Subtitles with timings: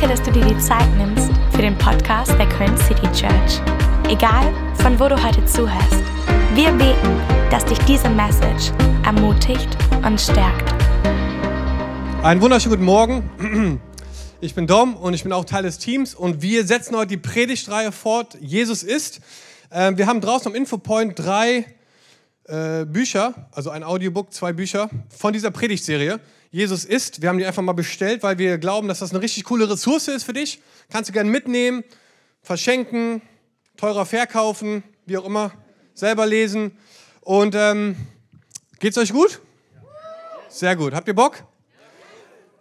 [0.00, 3.60] Danke, dass du dir die Zeit nimmst für den Podcast der Köln City Church.
[4.08, 6.02] Egal, von wo du heute zuhörst,
[6.54, 7.20] wir beten,
[7.50, 8.72] dass dich diese Message
[9.04, 9.68] ermutigt
[10.02, 10.72] und stärkt.
[12.22, 13.80] Einen wunderschönen guten Morgen.
[14.40, 17.16] Ich bin Dom und ich bin auch Teil des Teams und wir setzen heute die
[17.18, 19.20] Predigtreihe fort, Jesus ist.
[19.70, 21.66] Ähm, wir haben draußen am Infopoint drei
[22.44, 26.20] äh, Bücher, also ein Audiobook, zwei Bücher von dieser Predigtserie.
[26.52, 27.22] Jesus ist.
[27.22, 30.08] Wir haben die einfach mal bestellt, weil wir glauben, dass das eine richtig coole Ressource
[30.08, 30.60] ist für dich.
[30.90, 31.84] Kannst du gerne mitnehmen,
[32.42, 33.22] verschenken,
[33.76, 35.52] teurer verkaufen, wie auch immer,
[35.94, 36.76] selber lesen.
[37.20, 37.94] Und ähm,
[38.80, 39.40] geht's euch gut?
[40.48, 40.92] Sehr gut.
[40.92, 41.44] Habt ihr Bock?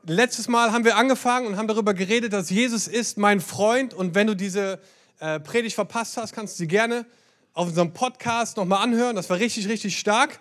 [0.05, 3.95] Letztes Mal haben wir angefangen und haben darüber geredet, dass Jesus ist mein Freund.
[3.95, 4.79] Und wenn du diese
[5.19, 7.07] äh, Predigt verpasst hast, kannst du sie gerne
[7.53, 9.15] auf unserem Podcast nochmal anhören.
[9.15, 10.39] Das war richtig, richtig stark.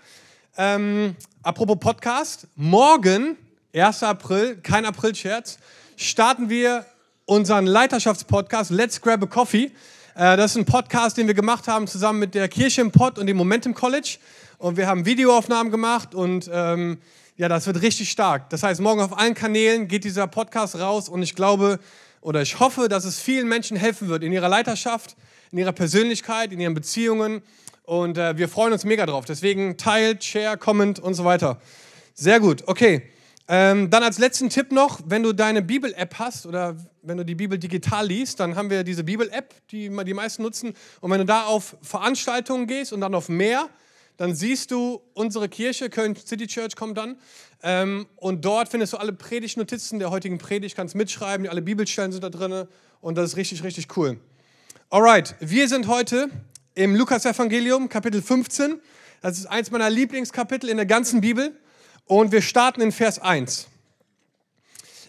[0.61, 3.37] Ähm, apropos Podcast, morgen,
[3.73, 4.03] 1.
[4.03, 5.61] April, kein April-Scherz,
[5.97, 6.85] starten wir
[7.27, 9.71] unseren Leiterschaftspodcast Let's Grab a Coffee.
[10.17, 13.21] Äh, das ist ein Podcast, den wir gemacht haben zusammen mit der Kirche im Pott
[13.21, 14.19] und dem Momentum College.
[14.59, 16.99] Und wir haben Videoaufnahmen gemacht und ähm,
[17.37, 18.51] ja, das wird richtig stark.
[18.51, 21.79] Das heißt, morgen auf allen Kanälen geht dieser Podcast raus und ich glaube
[22.21, 25.15] oder ich hoffe, dass es vielen Menschen helfen wird in ihrer Leiterschaft,
[25.53, 27.43] in ihrer Persönlichkeit, in ihren Beziehungen.
[27.89, 29.25] Und äh, wir freuen uns mega drauf.
[29.25, 31.59] Deswegen teilt, share, comment und so weiter.
[32.13, 33.11] Sehr gut, okay.
[33.49, 37.35] Ähm, dann als letzten Tipp noch, wenn du deine Bibel-App hast oder wenn du die
[37.35, 40.75] Bibel digital liest, dann haben wir diese Bibel-App, die die meisten nutzen.
[41.01, 43.71] Und wenn du da auf Veranstaltungen gehst und dann auf mehr,
[44.19, 47.17] dann siehst du unsere Kirche, Köln City Church kommt dann.
[47.63, 52.23] Ähm, und dort findest du alle Predigtnotizen der heutigen Predigt, kannst mitschreiben, alle Bibelstellen sind
[52.23, 52.69] da drin
[53.01, 54.19] und das ist richtig, richtig cool.
[54.91, 56.29] Alright, wir sind heute
[56.79, 58.81] im Lukas-Evangelium, Kapitel 15.
[59.21, 61.59] Das ist eins meiner Lieblingskapitel in der ganzen Bibel
[62.07, 63.67] und wir starten in Vers 1.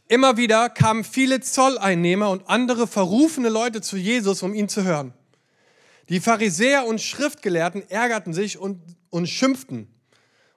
[0.07, 5.13] Immer wieder kamen viele Zolleinnehmer und andere verrufene Leute zu Jesus, um ihn zu hören.
[6.09, 9.87] Die Pharisäer und Schriftgelehrten ärgerten sich und und schimpften.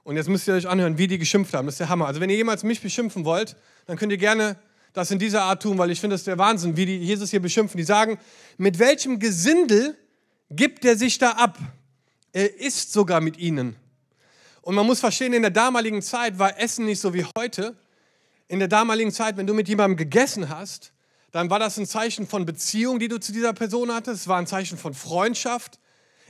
[0.04, 1.66] Und jetzt müsst ihr euch anhören, wie die geschimpft haben.
[1.66, 2.06] Das ist der Hammer.
[2.06, 4.56] Also wenn ihr jemals mich beschimpfen wollt, dann könnt ihr gerne
[4.94, 7.40] das in dieser Art tun, weil ich finde, das der Wahnsinn, wie die Jesus hier
[7.40, 7.76] beschimpfen.
[7.76, 8.18] Die sagen,
[8.56, 9.96] mit welchem Gesindel
[10.56, 11.58] gibt er sich da ab?
[12.32, 13.76] Er isst sogar mit ihnen.
[14.62, 17.76] Und man muss verstehen, in der damaligen Zeit war Essen nicht so wie heute.
[18.48, 20.92] In der damaligen Zeit, wenn du mit jemandem gegessen hast,
[21.32, 24.22] dann war das ein Zeichen von Beziehung, die du zu dieser Person hattest.
[24.22, 25.80] Es war ein Zeichen von Freundschaft.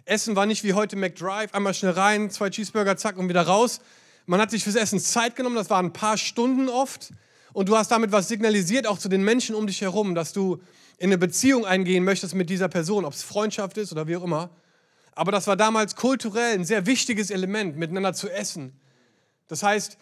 [0.04, 3.80] Essen war nicht wie heute McDrive, einmal schnell rein, zwei Cheeseburger, zack und wieder raus.
[4.26, 7.12] Man hat sich fürs Essen Zeit genommen, das waren ein paar Stunden oft.
[7.52, 10.62] Und du hast damit was signalisiert, auch zu den Menschen um dich herum, dass du
[10.98, 14.24] in eine Beziehung eingehen möchtest mit dieser Person, ob es Freundschaft ist oder wie auch
[14.24, 14.50] immer.
[15.14, 18.80] Aber das war damals kulturell ein sehr wichtiges Element, miteinander zu essen.
[19.48, 19.98] Das heißt,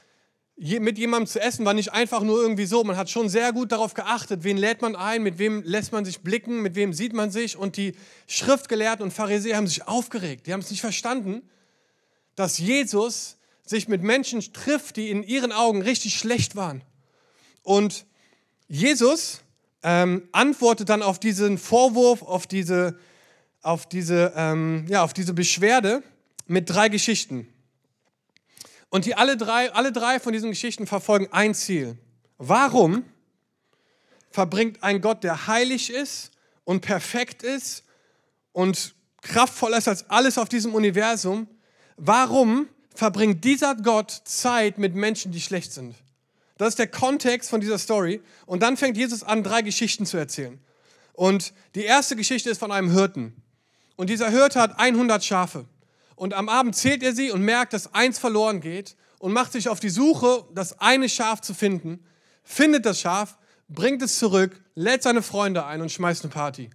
[0.57, 2.85] mit jemandem zu essen war nicht einfach nur irgendwie so.
[2.85, 6.05] Man hat schon sehr gut darauf geachtet, wen lädt man ein, mit wem lässt man
[6.05, 7.57] sich blicken, mit wem sieht man sich.
[7.57, 7.95] Und die
[8.27, 10.47] Schriftgelehrten und Pharisäer haben sich aufgeregt.
[10.47, 11.43] Die haben es nicht verstanden,
[12.35, 16.83] dass Jesus sich mit Menschen trifft, die in ihren Augen richtig schlecht waren.
[17.63, 18.05] Und
[18.69, 19.41] Jesus
[19.83, 22.99] ähm, antwortet dann auf diesen Vorwurf, auf diese,
[23.63, 26.03] auf diese, ähm, ja, auf diese Beschwerde
[26.47, 27.49] mit drei Geschichten.
[28.91, 31.97] Und die alle drei, alle drei von diesen Geschichten verfolgen ein Ziel.
[32.39, 33.05] Warum
[34.31, 36.31] verbringt ein Gott, der heilig ist
[36.65, 37.85] und perfekt ist
[38.53, 41.47] und kraftvoller ist als alles auf diesem Universum,
[41.97, 45.95] warum verbringt dieser Gott Zeit mit Menschen, die schlecht sind?
[46.61, 48.21] Das ist der Kontext von dieser Story.
[48.45, 50.61] Und dann fängt Jesus an, drei Geschichten zu erzählen.
[51.15, 53.35] Und die erste Geschichte ist von einem Hirten.
[53.97, 55.65] Und dieser Hirte hat 100 Schafe.
[56.17, 59.71] Und am Abend zählt er sie und merkt, dass eins verloren geht und macht sich
[59.71, 62.05] auf die Suche, das eine Schaf zu finden,
[62.45, 63.39] findet das Schaf,
[63.71, 66.69] bringt es zurück, lädt seine Freunde ein und schmeißt eine Party.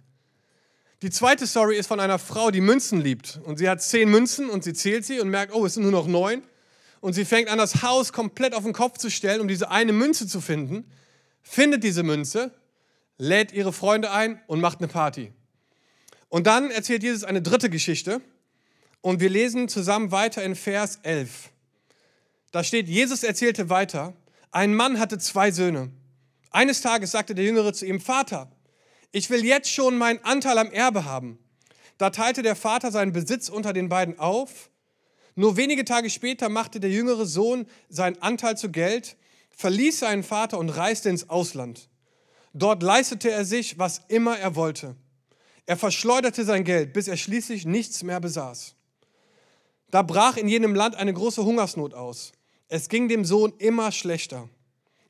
[1.02, 3.38] Die zweite Story ist von einer Frau, die Münzen liebt.
[3.44, 5.92] Und sie hat zehn Münzen und sie zählt sie und merkt, oh, es sind nur
[5.92, 6.42] noch neun.
[7.06, 9.92] Und sie fängt an, das Haus komplett auf den Kopf zu stellen, um diese eine
[9.92, 10.90] Münze zu finden,
[11.40, 12.52] findet diese Münze,
[13.16, 15.32] lädt ihre Freunde ein und macht eine Party.
[16.28, 18.20] Und dann erzählt Jesus eine dritte Geschichte.
[19.02, 21.50] Und wir lesen zusammen weiter in Vers 11.
[22.50, 24.12] Da steht, Jesus erzählte weiter,
[24.50, 25.92] ein Mann hatte zwei Söhne.
[26.50, 28.50] Eines Tages sagte der Jüngere zu ihm, Vater,
[29.12, 31.38] ich will jetzt schon meinen Anteil am Erbe haben.
[31.98, 34.70] Da teilte der Vater seinen Besitz unter den beiden auf.
[35.36, 39.16] Nur wenige Tage später machte der jüngere Sohn seinen Anteil zu Geld,
[39.50, 41.88] verließ seinen Vater und reiste ins Ausland.
[42.54, 44.96] Dort leistete er sich, was immer er wollte.
[45.66, 48.76] Er verschleuderte sein Geld, bis er schließlich nichts mehr besaß.
[49.90, 52.32] Da brach in jenem Land eine große Hungersnot aus.
[52.68, 54.48] Es ging dem Sohn immer schlechter.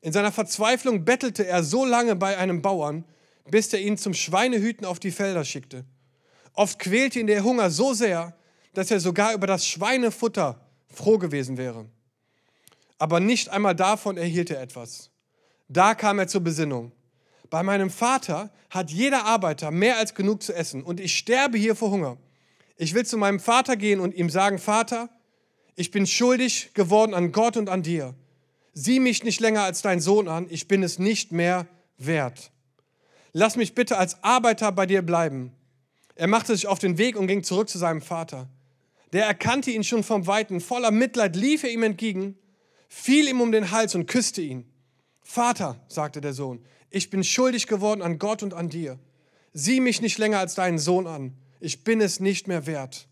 [0.01, 3.05] In seiner Verzweiflung bettelte er so lange bei einem Bauern,
[3.49, 5.85] bis er ihn zum Schweinehüten auf die Felder schickte.
[6.53, 8.35] Oft quälte ihn der Hunger so sehr,
[8.77, 11.87] dass er sogar über das Schweinefutter froh gewesen wäre.
[12.99, 15.09] Aber nicht einmal davon erhielt er etwas.
[15.67, 16.91] Da kam er zur Besinnung.
[17.49, 21.75] Bei meinem Vater hat jeder Arbeiter mehr als genug zu essen und ich sterbe hier
[21.75, 22.17] vor Hunger.
[22.75, 25.09] Ich will zu meinem Vater gehen und ihm sagen, Vater,
[25.75, 28.13] ich bin schuldig geworden an Gott und an dir.
[28.73, 31.65] Sieh mich nicht länger als dein Sohn an, ich bin es nicht mehr
[31.97, 32.51] wert.
[33.33, 35.51] Lass mich bitte als Arbeiter bei dir bleiben.
[36.13, 38.47] Er machte sich auf den Weg und ging zurück zu seinem Vater.
[39.13, 40.59] Der erkannte ihn schon vom Weiten.
[40.59, 42.37] Voller Mitleid lief er ihm entgegen,
[42.89, 44.65] fiel ihm um den Hals und küsste ihn.
[45.23, 48.99] Vater, sagte der Sohn, ich bin schuldig geworden an Gott und an dir.
[49.53, 51.33] Sieh mich nicht länger als deinen Sohn an.
[51.59, 53.07] Ich bin es nicht mehr wert.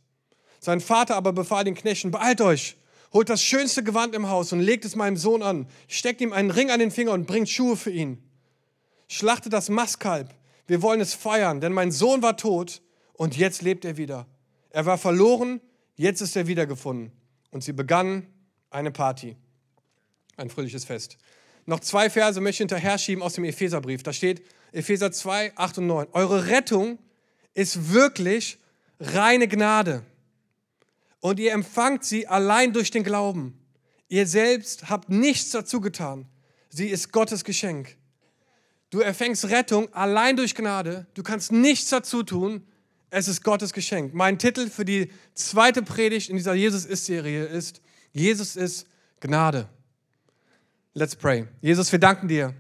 [0.60, 2.78] Sein Vater aber befahl den Knechten, beeilt euch,
[3.14, 6.52] holt das schönste Gewand im Haus und legt es meinem Sohn an, steckt ihm einen
[6.52, 8.24] Ring an den Finger und bringt Schuhe für ihn.
[9.08, 10.34] Schlachtet das Mastkalb,
[10.68, 12.82] wir wollen es feiern, denn mein Sohn war tot
[13.14, 14.26] und jetzt lebt er wieder.
[14.72, 15.62] Er war verloren,
[15.96, 17.12] jetzt ist er wiedergefunden.
[17.52, 18.28] Und sie begannen
[18.70, 19.38] eine Party,
[20.38, 21.18] ein fröhliches Fest.
[21.66, 24.04] Noch zwei Verse möchte ich hinterher schieben aus dem Epheserbrief.
[24.04, 26.08] Da steht Epheser 2, 8 und 9.
[26.12, 27.00] Eure Rettung
[27.54, 28.60] ist wirklich
[29.00, 30.04] reine Gnade.
[31.22, 33.60] Und ihr empfangt sie allein durch den Glauben.
[34.10, 36.28] Ihr selbst habt nichts dazu getan.
[36.70, 37.98] Sie ist Gottes Geschenk.
[38.90, 41.08] Du erfängst Rettung allein durch Gnade.
[41.16, 42.68] Du kannst nichts dazu tun.
[43.10, 44.14] Es ist Gottes Geschenk.
[44.14, 47.82] Mein Titel für die zweite Predigt in dieser Jesus ist Serie ist
[48.12, 48.88] Jesus ist
[49.20, 49.68] Gnade.
[50.94, 51.48] Let's pray.
[51.62, 52.54] Jesus, wir danken dir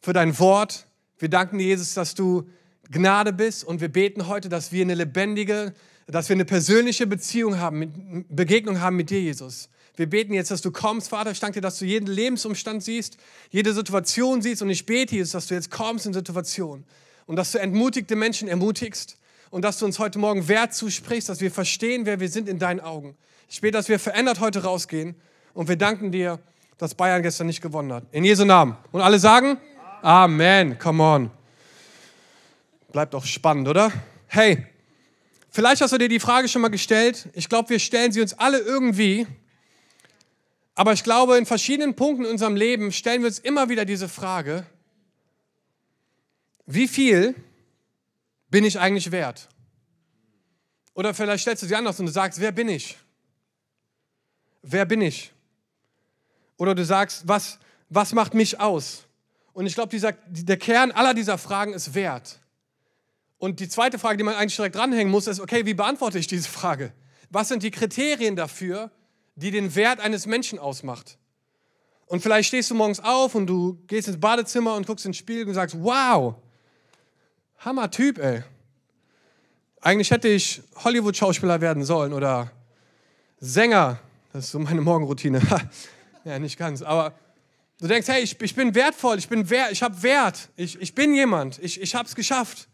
[0.00, 0.86] für dein Wort.
[1.18, 2.48] Wir danken dir, Jesus, dass du
[2.90, 5.74] Gnade bist und wir beten heute, dass wir eine lebendige,
[6.06, 9.68] dass wir eine persönliche Beziehung haben, Begegnung haben mit dir, Jesus.
[9.94, 11.30] Wir beten jetzt, dass du kommst, Vater.
[11.30, 13.18] Ich danke dir, dass du jeden Lebensumstand siehst,
[13.50, 16.84] jede Situation siehst und ich bete, Jesus, dass du jetzt kommst in Situationen
[17.26, 19.18] und dass du entmutigte Menschen ermutigst
[19.52, 22.58] und dass du uns heute Morgen Wert zusprichst, dass wir verstehen, wer wir sind in
[22.58, 23.14] deinen Augen.
[23.50, 25.14] Ich bete, dass wir verändert heute rausgehen
[25.52, 26.40] und wir danken dir,
[26.78, 28.04] dass Bayern gestern nicht gewonnen hat.
[28.12, 28.78] In Jesu Namen.
[28.92, 29.58] Und alle sagen?
[30.00, 30.78] Amen.
[30.78, 31.30] Come on.
[32.92, 33.92] Bleibt doch spannend, oder?
[34.26, 34.66] Hey,
[35.50, 37.28] vielleicht hast du dir die Frage schon mal gestellt.
[37.34, 39.26] Ich glaube, wir stellen sie uns alle irgendwie.
[40.74, 44.08] Aber ich glaube, in verschiedenen Punkten in unserem Leben stellen wir uns immer wieder diese
[44.08, 44.64] Frage,
[46.64, 47.34] wie viel
[48.52, 49.48] bin ich eigentlich wert?
[50.94, 52.98] Oder vielleicht stellst du sie anders und du sagst, wer bin ich?
[54.62, 55.32] Wer bin ich?
[56.58, 57.58] Oder du sagst, was,
[57.88, 59.06] was macht mich aus?
[59.54, 62.40] Und ich glaube, der Kern aller dieser Fragen ist Wert.
[63.38, 66.26] Und die zweite Frage, die man eigentlich direkt dranhängen muss, ist, okay, wie beantworte ich
[66.26, 66.92] diese Frage?
[67.30, 68.90] Was sind die Kriterien dafür,
[69.34, 71.16] die den Wert eines Menschen ausmacht?
[72.04, 75.48] Und vielleicht stehst du morgens auf und du gehst ins Badezimmer und guckst ins Spiegel
[75.48, 76.36] und sagst, wow,
[77.64, 78.42] Hammer Typ, ey.
[79.80, 82.50] Eigentlich hätte ich Hollywood-Schauspieler werden sollen oder
[83.38, 84.00] Sänger.
[84.32, 85.40] Das ist so meine Morgenroutine.
[86.24, 87.14] ja, nicht ganz, aber
[87.78, 90.92] du denkst, hey, ich, ich bin wertvoll, ich, bin wert, ich habe Wert, ich, ich
[90.96, 92.66] bin jemand, ich, ich habe es geschafft.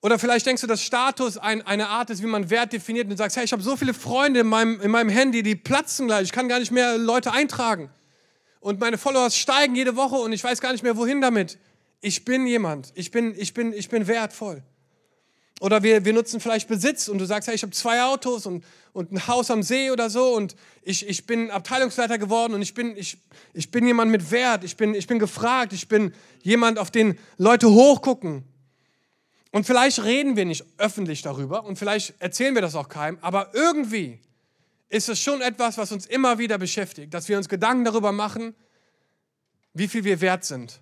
[0.00, 3.10] Oder vielleicht denkst du, dass Status ein, eine Art ist, wie man Wert definiert und
[3.10, 6.08] du sagst, hey, ich habe so viele Freunde in meinem, in meinem Handy, die platzen
[6.08, 7.88] gleich, ich kann gar nicht mehr Leute eintragen.
[8.58, 11.56] Und meine Followers steigen jede Woche und ich weiß gar nicht mehr, wohin damit
[12.04, 14.62] ich bin jemand, ich bin, ich bin, ich bin wertvoll.
[15.60, 18.62] Oder wir, wir nutzen vielleicht Besitz und du sagst, hey, ich habe zwei Autos und,
[18.92, 22.74] und ein Haus am See oder so und ich, ich bin Abteilungsleiter geworden und ich
[22.74, 23.16] bin, ich,
[23.54, 27.18] ich bin jemand mit Wert, ich bin, ich bin gefragt, ich bin jemand, auf den
[27.38, 28.44] Leute hochgucken.
[29.50, 33.54] Und vielleicht reden wir nicht öffentlich darüber und vielleicht erzählen wir das auch keinem, aber
[33.54, 34.20] irgendwie
[34.90, 38.54] ist es schon etwas, was uns immer wieder beschäftigt, dass wir uns Gedanken darüber machen,
[39.72, 40.80] wie viel wir wert sind.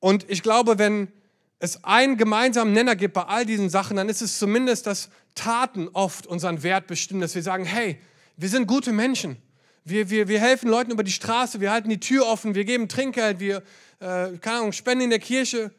[0.00, 1.12] Und ich glaube, wenn
[1.58, 5.88] es einen gemeinsamen Nenner gibt bei all diesen Sachen, dann ist es zumindest, dass Taten
[5.88, 7.98] oft unseren Wert bestimmen, dass wir sagen, hey,
[8.36, 9.40] wir sind gute Menschen.
[9.84, 12.88] Wir, wir, wir helfen Leuten über die Straße, wir halten die Tür offen, wir geben
[12.88, 13.58] Trinkgeld, wir,
[14.00, 15.72] äh, keine Ahnung, spenden in der Kirche.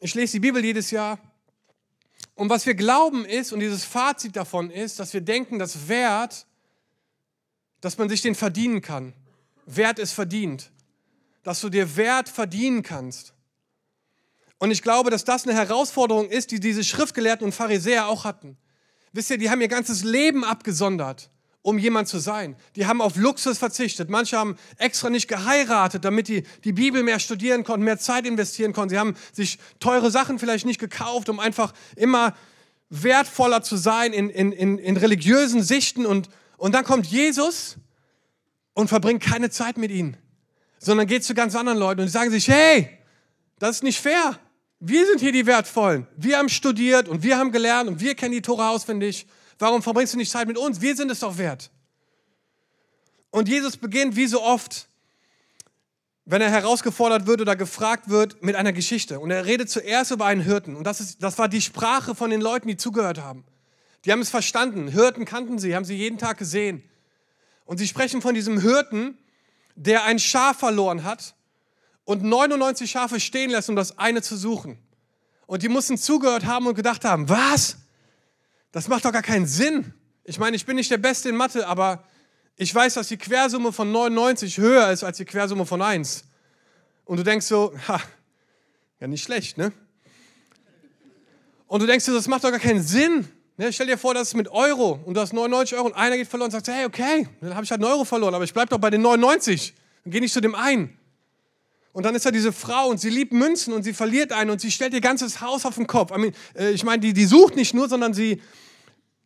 [0.00, 1.18] Ich lese die Bibel jedes Jahr.
[2.34, 6.46] Und was wir glauben ist, und dieses Fazit davon ist, dass wir denken, dass Wert,
[7.80, 9.12] dass man sich den verdienen kann.
[9.66, 10.71] Wert ist verdient
[11.42, 13.34] dass du dir Wert verdienen kannst.
[14.58, 18.56] Und ich glaube, dass das eine Herausforderung ist, die diese Schriftgelehrten und Pharisäer auch hatten.
[19.12, 21.30] Wisst ihr, die haben ihr ganzes Leben abgesondert,
[21.62, 22.56] um jemand zu sein.
[22.76, 24.08] Die haben auf Luxus verzichtet.
[24.08, 28.72] Manche haben extra nicht geheiratet, damit die die Bibel mehr studieren konnten, mehr Zeit investieren
[28.72, 28.90] konnten.
[28.90, 32.34] Sie haben sich teure Sachen vielleicht nicht gekauft, um einfach immer
[32.88, 36.06] wertvoller zu sein in, in, in, in religiösen Sichten.
[36.06, 37.76] Und, und dann kommt Jesus
[38.74, 40.16] und verbringt keine Zeit mit ihnen,
[40.82, 42.88] sondern geht zu ganz anderen Leuten und sagen sich, hey,
[43.58, 44.38] das ist nicht fair.
[44.80, 46.08] Wir sind hier die Wertvollen.
[46.16, 49.26] Wir haben studiert und wir haben gelernt und wir kennen die Tore auswendig.
[49.60, 50.80] Warum verbringst du nicht Zeit mit uns?
[50.80, 51.70] Wir sind es doch wert.
[53.30, 54.88] Und Jesus beginnt wie so oft,
[56.24, 59.20] wenn er herausgefordert wird oder gefragt wird, mit einer Geschichte.
[59.20, 60.74] Und er redet zuerst über einen Hirten.
[60.74, 63.44] Und das, ist, das war die Sprache von den Leuten, die zugehört haben.
[64.04, 64.88] Die haben es verstanden.
[64.88, 66.82] Hirten kannten sie, haben sie jeden Tag gesehen.
[67.66, 69.16] Und sie sprechen von diesem Hirten,
[69.74, 71.34] der ein Schaf verloren hat
[72.04, 74.78] und 99 Schafe stehen lässt, um das eine zu suchen.
[75.46, 77.76] Und die mussten zugehört haben und gedacht haben, was?
[78.70, 79.92] Das macht doch gar keinen Sinn.
[80.24, 82.04] Ich meine, ich bin nicht der Beste in Mathe, aber
[82.56, 86.24] ich weiß, dass die Quersumme von 99 höher ist als die Quersumme von 1.
[87.04, 88.00] Und du denkst so, ha,
[89.00, 89.72] ja nicht schlecht, ne?
[91.66, 93.28] Und du denkst so, das macht doch gar keinen Sinn.
[93.56, 93.72] Ne?
[93.72, 96.28] Stell dir vor, das ist mit Euro und du hast 99 Euro und einer geht
[96.28, 98.70] verloren und sagt, hey, okay, dann habe ich halt einen Euro verloren, aber ich bleibe
[98.70, 100.98] doch bei den 99 und geh nicht zu dem einen.
[101.92, 104.60] Und dann ist da diese Frau und sie liebt Münzen und sie verliert einen und
[104.60, 106.10] sie stellt ihr ganzes Haus auf den Kopf.
[106.54, 108.40] Äh, ich meine, die, die sucht nicht nur, sondern sie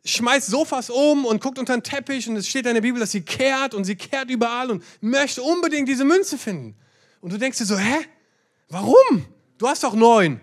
[0.03, 3.11] schmeißt Sofas um und guckt unter den Teppich und es steht in der Bibel, dass
[3.11, 6.75] sie kehrt und sie kehrt überall und möchte unbedingt diese Münze finden.
[7.21, 8.05] Und du denkst dir so, hä?
[8.69, 9.25] Warum?
[9.57, 10.41] Du hast doch neun.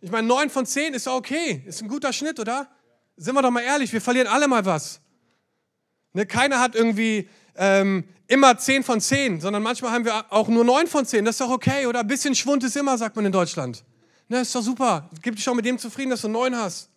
[0.00, 1.62] Ich meine, neun von zehn ist okay.
[1.66, 2.68] Ist ein guter Schnitt, oder?
[3.16, 5.00] Sind wir doch mal ehrlich, wir verlieren alle mal was.
[6.12, 10.64] Ne, keiner hat irgendwie ähm, immer 10 von 10, sondern manchmal haben wir auch nur
[10.64, 11.24] 9 von 10.
[11.24, 11.86] Das ist doch okay.
[11.86, 13.84] Oder ein bisschen Schwund ist immer, sagt man in Deutschland.
[14.28, 15.08] Ne, ist doch super.
[15.22, 16.90] Gib dich schon mit dem zufrieden, dass du 9 hast.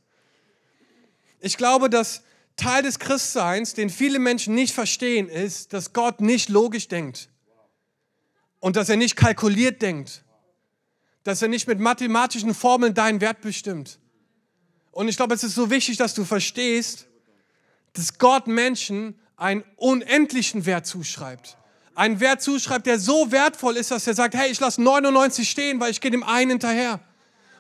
[1.39, 2.23] Ich glaube, dass
[2.55, 7.29] Teil des Christseins, den viele Menschen nicht verstehen, ist, dass Gott nicht logisch denkt.
[8.59, 10.23] Und dass er nicht kalkuliert denkt.
[11.23, 13.99] Dass er nicht mit mathematischen Formeln deinen Wert bestimmt.
[14.99, 17.07] Und ich glaube, es ist so wichtig, dass du verstehst,
[17.93, 21.55] dass Gott Menschen einen unendlichen Wert zuschreibt.
[21.95, 25.79] Einen Wert zuschreibt, der so wertvoll ist, dass er sagt, hey, ich lasse 99 stehen,
[25.79, 26.99] weil ich gehe dem einen hinterher.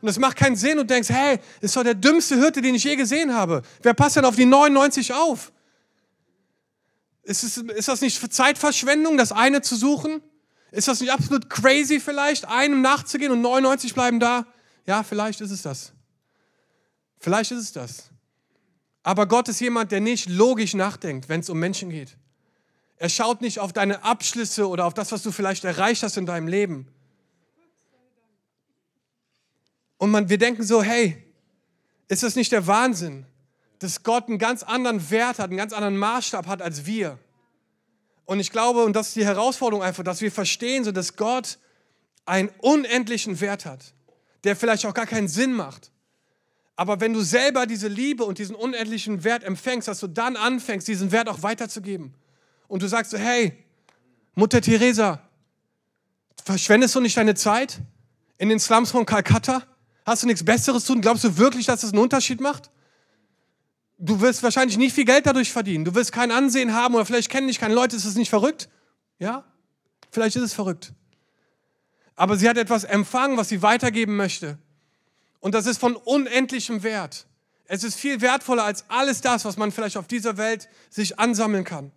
[0.01, 2.75] Und das macht keinen Sinn und denkst, hey, das ist doch der dümmste Hirte, den
[2.75, 3.61] ich je gesehen habe.
[3.83, 5.53] Wer passt denn auf die 99 auf?
[7.23, 10.21] Ist, es, ist das nicht Zeitverschwendung, das eine zu suchen?
[10.73, 14.45] Ist das nicht absolut crazy vielleicht, einem nachzugehen und 99 bleiben da?
[14.85, 15.93] Ja, vielleicht ist es das.
[17.19, 18.09] Vielleicht ist es das.
[19.03, 22.17] Aber Gott ist jemand, der nicht logisch nachdenkt, wenn es um Menschen geht.
[22.97, 26.25] Er schaut nicht auf deine Abschlüsse oder auf das, was du vielleicht erreicht hast in
[26.25, 26.87] deinem Leben.
[29.97, 31.23] Und man, wir denken so, hey,
[32.07, 33.25] ist das nicht der Wahnsinn,
[33.79, 37.17] dass Gott einen ganz anderen Wert hat, einen ganz anderen Maßstab hat als wir?
[38.25, 41.57] Und ich glaube, und das ist die Herausforderung einfach, dass wir verstehen, so dass Gott
[42.25, 43.93] einen unendlichen Wert hat,
[44.43, 45.91] der vielleicht auch gar keinen Sinn macht.
[46.79, 50.87] Aber wenn du selber diese Liebe und diesen unendlichen Wert empfängst, dass du dann anfängst,
[50.87, 52.13] diesen Wert auch weiterzugeben.
[52.69, 53.51] Und du sagst so, hey,
[54.33, 55.19] Mutter Teresa,
[56.41, 57.81] verschwendest du nicht deine Zeit
[58.37, 59.63] in den Slums von Kalkutta?
[60.05, 61.01] Hast du nichts Besseres zu tun?
[61.01, 62.71] Glaubst du wirklich, dass das einen Unterschied macht?
[63.97, 65.83] Du wirst wahrscheinlich nicht viel Geld dadurch verdienen.
[65.83, 67.97] Du wirst kein Ansehen haben oder vielleicht kennen dich keine Leute.
[67.97, 68.69] Ist es nicht verrückt?
[69.17, 69.43] Ja?
[70.11, 70.93] Vielleicht ist es verrückt.
[72.15, 74.57] Aber sie hat etwas empfangen, was sie weitergeben möchte.
[75.39, 77.25] Und das ist von unendlichem Wert.
[77.65, 81.63] Es ist viel wertvoller als alles das, was man vielleicht auf dieser Welt sich ansammeln
[81.63, 81.91] kann.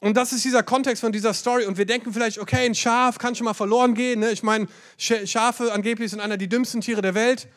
[0.00, 1.64] Und das ist dieser Kontext von dieser Story.
[1.64, 4.20] Und wir denken vielleicht, okay, ein Schaf kann schon mal verloren gehen.
[4.20, 4.30] Ne?
[4.30, 4.68] Ich meine,
[4.98, 7.48] Schafe angeblich sind einer der dümmsten Tiere der Welt.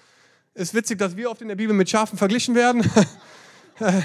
[0.56, 2.90] Ist witzig, dass wir oft in der Bibel mit Schafen verglichen werden.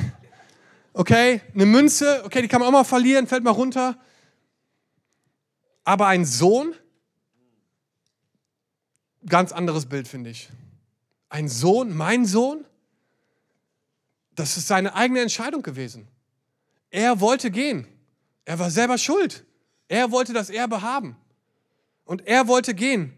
[0.92, 3.99] okay, eine Münze, okay, die kann man auch mal verlieren, fällt mal runter.
[5.84, 6.75] Aber ein Sohn,
[9.26, 10.49] ganz anderes Bild, finde ich.
[11.28, 12.64] Ein Sohn, mein Sohn,
[14.35, 16.09] das ist seine eigene Entscheidung gewesen.
[16.90, 17.87] Er wollte gehen.
[18.45, 19.45] Er war selber schuld.
[19.88, 21.16] Er wollte das Erbe haben.
[22.04, 23.12] Und er wollte gehen.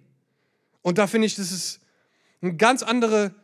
[0.83, 1.81] Und da finde ich, das ist
[2.41, 3.35] eine ganz andere,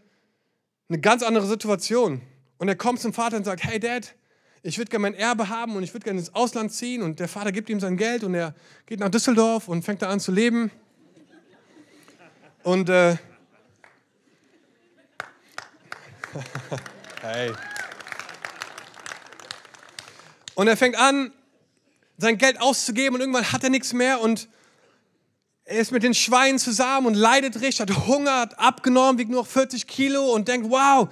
[0.88, 2.22] eine ganz andere Situation.
[2.58, 4.14] Und er kommt zum Vater und sagt, hey Dad,
[4.62, 7.02] ich würde gerne mein Erbe haben und ich würde gerne ins Ausland ziehen.
[7.02, 8.54] Und der Vater gibt ihm sein Geld und er
[8.86, 10.70] geht nach Düsseldorf und fängt da an zu leben.
[12.62, 13.16] Und äh,
[17.22, 17.52] hey.
[20.54, 21.32] Und er fängt an,
[22.18, 24.48] sein Geld auszugeben und irgendwann hat er nichts mehr und
[25.64, 29.40] er ist mit den Schweinen zusammen und leidet richtig, hat Hunger, hat abgenommen, wiegt nur
[29.42, 31.08] noch 40 Kilo und denkt, wow.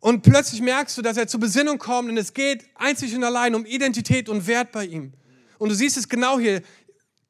[0.00, 3.54] Und plötzlich merkst du, dass er zur Besinnung kommt und es geht einzig und allein
[3.54, 5.12] um Identität und Wert bei ihm.
[5.58, 6.62] Und du siehst es genau hier,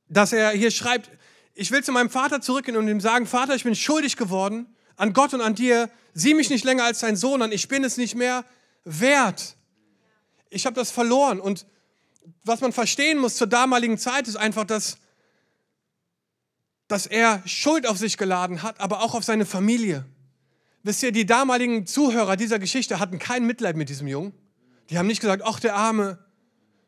[0.09, 1.11] dass er hier schreibt,
[1.55, 4.67] ich will zu meinem Vater zurückgehen und ihm sagen, Vater, ich bin schuldig geworden
[4.97, 5.91] an Gott und an dir.
[6.15, 7.53] Sieh mich nicht länger als dein Sohn an.
[7.53, 8.45] Ich bin es nicht mehr
[8.85, 9.57] wert.
[10.51, 11.41] Ich habe das verloren.
[11.41, 11.67] Und,
[12.45, 14.99] was man verstehen muss zur damaligen Zeit, ist einfach, dass,
[16.89, 20.05] dass er Schuld auf sich geladen hat, aber auch auf seine Familie.
[20.83, 24.33] Wisst ihr, die damaligen Zuhörer dieser Geschichte hatten kein Mitleid mit diesem Jungen.
[24.91, 26.19] Die haben nicht gesagt, ach der Arme,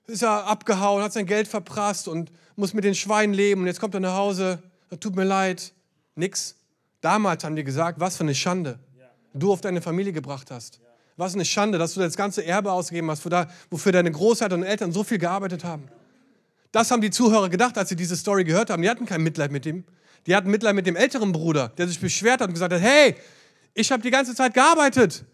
[0.06, 3.80] ist er abgehauen, hat sein Geld verprasst und muss mit den Schweinen leben und jetzt
[3.80, 4.62] kommt er nach Hause,
[5.00, 5.72] tut mir leid.
[6.14, 6.56] Nix.
[7.00, 8.78] Damals haben die gesagt, was für eine Schande
[9.34, 10.80] du auf deine Familie gebracht hast.
[11.16, 13.24] Was eine Schande, dass du das ganze Erbe ausgegeben hast,
[13.70, 15.88] wofür deine Großeltern und Eltern so viel gearbeitet haben.
[16.72, 18.82] Das haben die Zuhörer gedacht, als sie diese Story gehört haben.
[18.82, 19.84] Die hatten kein Mitleid mit ihm.
[20.26, 23.14] Die hatten Mitleid mit dem älteren Bruder, der sich beschwert hat und gesagt hat, hey,
[23.74, 25.24] ich habe die ganze Zeit gearbeitet.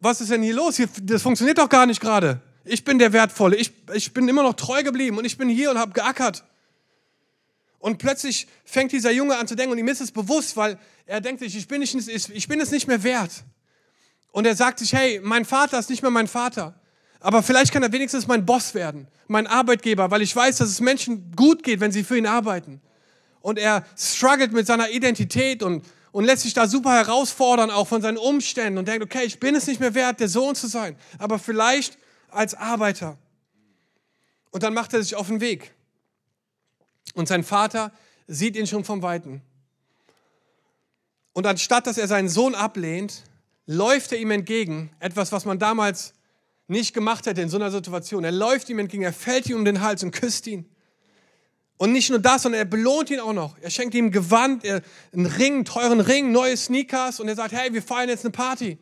[0.00, 0.80] Was ist denn hier los?
[1.02, 2.40] Das funktioniert doch gar nicht gerade.
[2.64, 3.56] Ich bin der Wertvolle.
[3.56, 6.44] Ich, ich bin immer noch treu geblieben und ich bin hier und habe geackert.
[7.78, 11.20] Und plötzlich fängt dieser Junge an zu denken und ihm ist es bewusst, weil er
[11.20, 13.44] denkt sich, ich bin, nicht, ich bin es nicht mehr wert.
[14.32, 16.80] Und er sagt sich, hey, mein Vater ist nicht mehr mein Vater.
[17.20, 20.80] Aber vielleicht kann er wenigstens mein Boss werden, mein Arbeitgeber, weil ich weiß, dass es
[20.80, 22.80] Menschen gut geht, wenn sie für ihn arbeiten.
[23.40, 28.00] Und er struggelt mit seiner Identität und und lässt sich da super herausfordern, auch von
[28.00, 30.94] seinen Umständen und denkt, okay, ich bin es nicht mehr wert, der Sohn zu sein,
[31.18, 31.98] aber vielleicht
[32.34, 33.18] als Arbeiter.
[34.50, 35.74] Und dann macht er sich auf den Weg.
[37.14, 37.92] Und sein Vater
[38.26, 39.42] sieht ihn schon vom Weiten.
[41.32, 43.24] Und anstatt dass er seinen Sohn ablehnt,
[43.66, 46.14] läuft er ihm entgegen, etwas, was man damals
[46.66, 48.24] nicht gemacht hätte in so einer Situation.
[48.24, 50.68] Er läuft ihm entgegen, er fällt ihm um den Hals und küsst ihn.
[51.76, 53.58] Und nicht nur das, sondern er belohnt ihn auch noch.
[53.60, 57.72] Er schenkt ihm Gewand, einen Ring, einen teuren Ring, neue Sneakers und er sagt, hey,
[57.72, 58.78] wir feiern jetzt eine Party.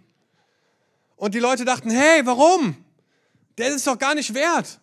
[1.17, 2.82] Und die Leute dachten, hey, warum?
[3.59, 4.81] Der ist es doch gar nicht wert.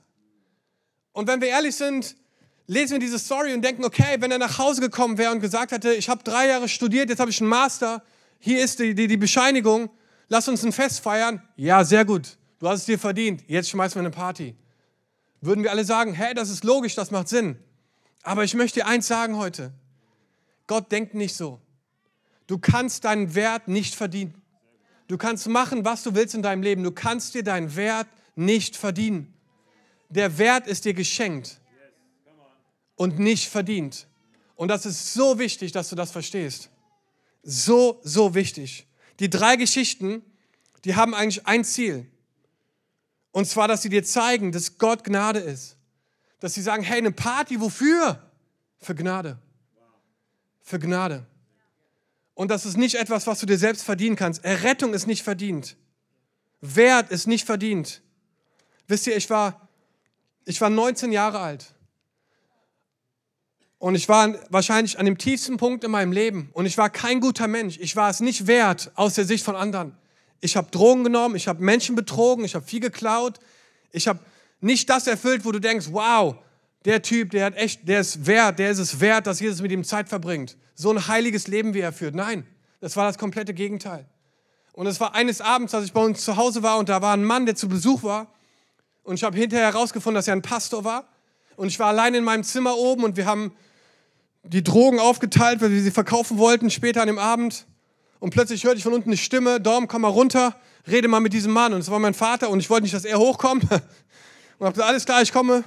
[1.11, 2.15] Und wenn wir ehrlich sind,
[2.67, 5.71] lesen wir diese Story und denken, okay, wenn er nach Hause gekommen wäre und gesagt
[5.71, 8.03] hätte, ich habe drei Jahre studiert, jetzt habe ich einen Master,
[8.39, 9.89] hier ist die, die, die Bescheinigung,
[10.27, 11.41] lass uns ein Fest feiern.
[11.55, 14.55] Ja, sehr gut, du hast es dir verdient, jetzt schmeißen wir eine Party.
[15.41, 17.57] Würden wir alle sagen, hey, das ist logisch, das macht Sinn.
[18.23, 19.71] Aber ich möchte dir eins sagen heute.
[20.67, 21.59] Gott denkt nicht so.
[22.45, 24.35] Du kannst deinen Wert nicht verdienen.
[25.07, 26.83] Du kannst machen, was du willst in deinem Leben.
[26.83, 28.07] Du kannst dir deinen Wert
[28.39, 29.33] nicht verdienen.
[30.09, 31.59] Der Wert ist dir geschenkt
[32.95, 34.07] und nicht verdient.
[34.55, 36.69] Und das ist so wichtig, dass du das verstehst.
[37.43, 38.87] So, so wichtig.
[39.19, 40.23] Die drei Geschichten,
[40.83, 42.09] die haben eigentlich ein Ziel.
[43.31, 45.79] Und zwar, dass sie dir zeigen, dass Gott Gnade ist
[46.39, 48.21] dass sie sagen, hey, eine Party, wofür?
[48.79, 49.37] Für Gnade.
[50.61, 51.25] Für Gnade.
[52.33, 54.43] Und das ist nicht etwas, was du dir selbst verdienen kannst.
[54.45, 55.75] Errettung ist nicht verdient.
[56.61, 58.01] Wert ist nicht verdient.
[58.89, 59.69] Wisst ihr, ich war,
[60.45, 61.67] ich war 19 Jahre alt.
[63.77, 66.49] Und ich war wahrscheinlich an dem tiefsten Punkt in meinem Leben.
[66.53, 67.77] Und ich war kein guter Mensch.
[67.79, 69.95] Ich war es nicht wert aus der Sicht von anderen.
[70.41, 73.39] Ich habe Drogen genommen, ich habe Menschen betrogen, ich habe viel geklaut,
[73.91, 74.19] ich habe
[74.59, 76.35] nicht das erfüllt, wo du denkst, wow,
[76.83, 79.71] der Typ, der hat echt, der ist wert, der ist es wert, dass Jesus mit
[79.71, 80.57] ihm Zeit verbringt.
[80.73, 82.15] So ein heiliges Leben, wie er führt.
[82.15, 82.47] Nein,
[82.79, 84.07] das war das komplette Gegenteil.
[84.73, 87.13] Und es war eines Abends, als ich bei uns zu Hause war und da war
[87.13, 88.33] ein Mann, der zu Besuch war.
[89.09, 91.07] Und ich habe hinterher herausgefunden, dass er ein Pastor war.
[91.55, 93.55] Und ich war allein in meinem Zimmer oben und wir haben
[94.43, 97.65] die Drogen aufgeteilt, weil wir sie verkaufen wollten, später an dem Abend.
[98.19, 100.55] Und plötzlich hörte ich von unten eine Stimme, Dorm, komm mal runter,
[100.87, 101.73] rede mal mit diesem Mann.
[101.73, 103.63] Und es war mein Vater und ich wollte nicht, dass er hochkommt.
[104.59, 105.63] Und habe gesagt, alles klar, ich komme.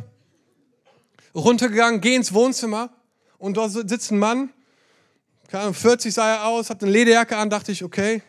[1.34, 2.90] Runtergegangen, geh ins Wohnzimmer
[3.38, 4.50] und dort sitzt ein Mann,
[5.50, 8.22] 40 sah er aus, hat eine Lederjacke an, dachte ich, okay,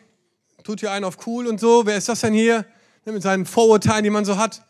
[0.64, 2.66] tut hier einen auf cool und so, wer ist das denn hier?
[3.04, 4.62] Mit seinen Vorurteilen, die man so hat.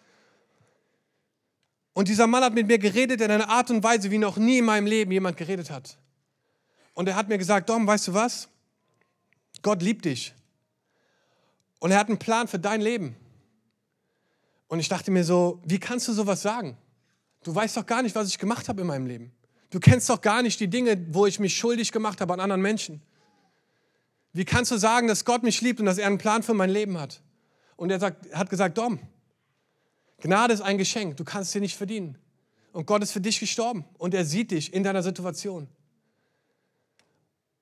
[1.94, 4.58] Und dieser Mann hat mit mir geredet in einer Art und Weise, wie noch nie
[4.58, 5.96] in meinem Leben jemand geredet hat.
[6.92, 8.48] Und er hat mir gesagt, Dom, weißt du was?
[9.62, 10.34] Gott liebt dich.
[11.78, 13.16] Und er hat einen Plan für dein Leben.
[14.68, 16.76] Und ich dachte mir so, wie kannst du sowas sagen?
[17.44, 19.32] Du weißt doch gar nicht, was ich gemacht habe in meinem Leben.
[19.70, 22.62] Du kennst doch gar nicht die Dinge, wo ich mich schuldig gemacht habe an anderen
[22.62, 23.02] Menschen.
[24.32, 26.70] Wie kannst du sagen, dass Gott mich liebt und dass er einen Plan für mein
[26.70, 27.22] Leben hat?
[27.76, 28.98] Und er sagt, hat gesagt, Dom,
[30.24, 32.16] Gnade ist ein Geschenk, du kannst dir nicht verdienen.
[32.72, 35.68] Und Gott ist für dich gestorben und er sieht dich in deiner Situation.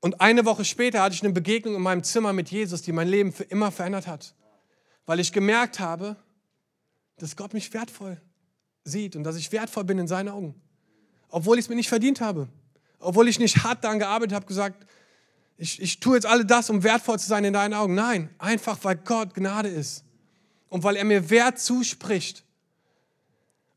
[0.01, 3.09] Und eine Woche später hatte ich eine Begegnung in meinem Zimmer mit Jesus, die mein
[3.09, 4.37] Leben für immer verändert hat.
[5.07, 6.15] Weil ich gemerkt habe,
[7.17, 8.21] dass Gott mich wertvoll
[8.85, 10.55] sieht und dass ich wertvoll bin in seinen Augen.
[11.31, 12.49] Obwohl ich es mir nicht verdient habe.
[13.01, 14.87] Obwohl ich nicht hart daran gearbeitet habe, gesagt,
[15.57, 17.97] ich, ich tue jetzt alle das, um wertvoll zu sein in deinen Augen.
[17.97, 20.05] Nein, einfach weil Gott Gnade ist.
[20.69, 22.42] Und weil er mir Wert zuspricht.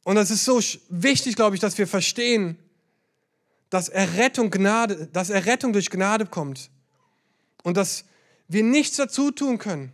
[0.05, 2.59] Und das ist so wichtig, glaube ich, dass wir verstehen,
[3.71, 6.69] dass Errettung, Gnade, dass Errettung durch Gnade kommt.
[7.63, 8.05] Und dass
[8.47, 9.91] wir nichts dazu tun können.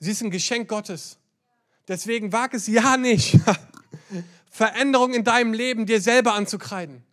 [0.00, 1.16] Sie ist ein Geschenk Gottes.
[1.86, 3.38] Deswegen wag es ja nicht,
[4.50, 7.04] Veränderung in deinem Leben dir selber anzukreiden.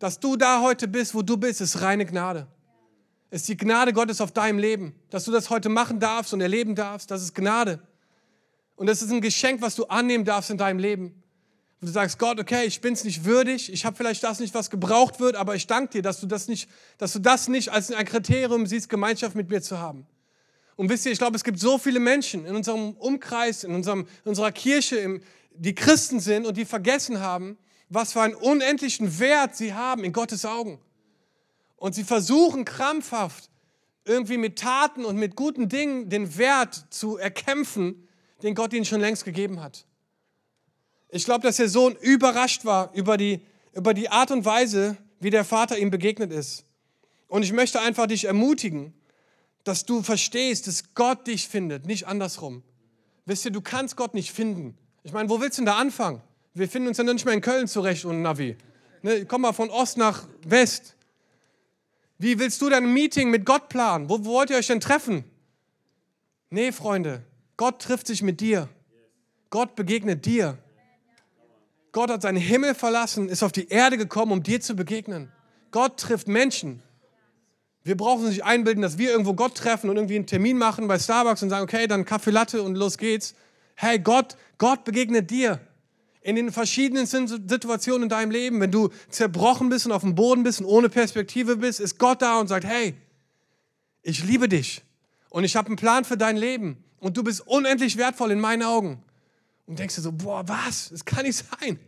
[0.00, 2.48] Dass du da heute bist, wo du bist, ist reine Gnade.
[3.30, 4.96] Ist die Gnade Gottes auf deinem Leben.
[5.08, 7.80] Dass du das heute machen darfst und erleben darfst, das ist Gnade.
[8.76, 11.22] Und das ist ein Geschenk, was du annehmen darfst in deinem Leben.
[11.80, 14.54] Und du sagst, Gott, okay, ich bin es nicht würdig, ich habe vielleicht das nicht,
[14.54, 17.70] was gebraucht wird, aber ich danke dir, dass du das nicht, dass du das nicht
[17.70, 20.06] als ein Kriterium siehst, Gemeinschaft mit mir zu haben.
[20.76, 24.06] Und wisst ihr, ich glaube, es gibt so viele Menschen in unserem Umkreis, in, unserem,
[24.24, 25.20] in unserer Kirche,
[25.54, 27.58] die Christen sind und die vergessen haben,
[27.88, 30.80] was für einen unendlichen Wert sie haben in Gottes Augen.
[31.76, 33.50] Und sie versuchen krampfhaft
[34.04, 38.08] irgendwie mit Taten und mit guten Dingen den Wert zu erkämpfen,
[38.42, 39.84] den Gott ihnen schon längst gegeben hat.
[41.08, 43.40] Ich glaube, dass der Sohn überrascht war über die,
[43.74, 46.64] über die Art und Weise, wie der Vater ihm begegnet ist.
[47.28, 48.92] Und ich möchte einfach dich ermutigen,
[49.64, 52.62] dass du verstehst, dass Gott dich findet, nicht andersrum.
[53.26, 54.76] Wisst ihr, du kannst Gott nicht finden.
[55.04, 56.20] Ich meine, wo willst du denn da anfangen?
[56.54, 58.56] Wir finden uns ja nicht mehr in Köln zurecht und Navi.
[59.02, 60.96] Ne, komm mal von Ost nach West.
[62.18, 64.08] Wie willst du dein Meeting mit Gott planen?
[64.08, 65.24] Wo, wo wollt ihr euch denn treffen?
[66.50, 67.24] Nee, Freunde,
[67.62, 68.68] Gott trifft sich mit dir.
[69.48, 70.58] Gott begegnet dir.
[71.92, 75.30] Gott hat seinen Himmel verlassen, ist auf die Erde gekommen, um dir zu begegnen.
[75.70, 76.82] Gott trifft Menschen.
[77.84, 80.88] Wir brauchen uns nicht einbilden, dass wir irgendwo Gott treffen und irgendwie einen Termin machen
[80.88, 83.36] bei Starbucks und sagen, okay, dann Kaffee Latte und los geht's.
[83.76, 85.60] Hey, Gott, Gott begegnet dir
[86.20, 88.58] in den verschiedenen Situationen in deinem Leben.
[88.58, 92.22] Wenn du zerbrochen bist und auf dem Boden bist und ohne Perspektive bist, ist Gott
[92.22, 92.96] da und sagt, hey,
[94.02, 94.82] ich liebe dich
[95.30, 98.62] und ich habe einen Plan für dein Leben und du bist unendlich wertvoll in meinen
[98.62, 99.02] Augen.
[99.66, 100.90] Und denkst dir so, boah, was?
[100.90, 101.80] Das kann nicht sein.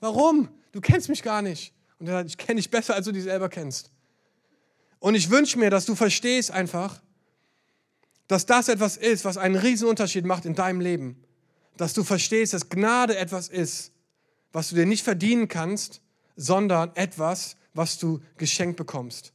[0.00, 0.48] Warum?
[0.72, 1.74] Du kennst mich gar nicht.
[1.98, 3.90] Und er sagt, ich kenne dich besser, als du dich selber kennst.
[4.98, 7.02] Und ich wünsche mir, dass du verstehst einfach,
[8.28, 11.22] dass das etwas ist, was einen riesen Unterschied macht in deinem Leben.
[11.76, 13.92] Dass du verstehst, dass Gnade etwas ist,
[14.52, 16.00] was du dir nicht verdienen kannst,
[16.34, 19.34] sondern etwas, was du geschenkt bekommst.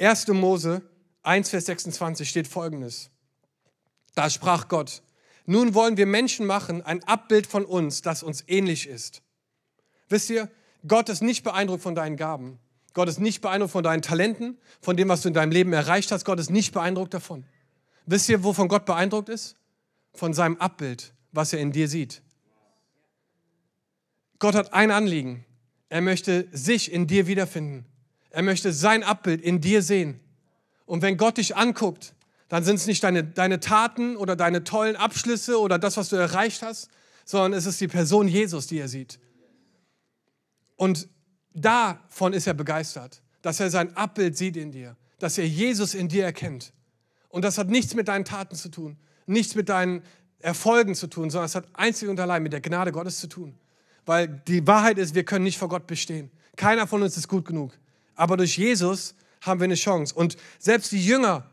[0.00, 0.28] 1.
[0.28, 0.80] Mose
[1.24, 3.10] 1, Vers 26 steht folgendes.
[4.18, 5.02] Da sprach Gott,
[5.46, 9.22] nun wollen wir Menschen machen, ein Abbild von uns, das uns ähnlich ist.
[10.08, 10.50] Wisst ihr,
[10.88, 12.58] Gott ist nicht beeindruckt von deinen Gaben.
[12.94, 16.10] Gott ist nicht beeindruckt von deinen Talenten, von dem, was du in deinem Leben erreicht
[16.10, 16.24] hast.
[16.24, 17.44] Gott ist nicht beeindruckt davon.
[18.06, 19.54] Wisst ihr, wovon Gott beeindruckt ist?
[20.14, 22.20] Von seinem Abbild, was er in dir sieht.
[24.40, 25.44] Gott hat ein Anliegen.
[25.90, 27.86] Er möchte sich in dir wiederfinden.
[28.30, 30.18] Er möchte sein Abbild in dir sehen.
[30.86, 32.16] Und wenn Gott dich anguckt,
[32.48, 36.16] dann sind es nicht deine, deine Taten oder deine tollen Abschlüsse oder das, was du
[36.16, 36.88] erreicht hast,
[37.24, 39.18] sondern es ist die Person Jesus, die er sieht.
[40.76, 41.08] Und
[41.52, 46.08] davon ist er begeistert, dass er sein Abbild sieht in dir, dass er Jesus in
[46.08, 46.72] dir erkennt.
[47.28, 50.02] Und das hat nichts mit deinen Taten zu tun, nichts mit deinen
[50.38, 53.58] Erfolgen zu tun, sondern es hat einzig und allein mit der Gnade Gottes zu tun.
[54.06, 56.30] Weil die Wahrheit ist, wir können nicht vor Gott bestehen.
[56.56, 57.72] Keiner von uns ist gut genug.
[58.14, 60.14] Aber durch Jesus haben wir eine Chance.
[60.14, 61.50] Und selbst die Jünger